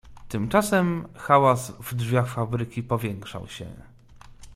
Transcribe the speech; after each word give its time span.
"Tymczasem 0.29 1.07
hałas 1.15 1.71
w 1.71 1.95
drzwiach 1.95 2.27
fabryki 2.27 2.83
powiększał 2.83 3.47
się." 3.47 3.73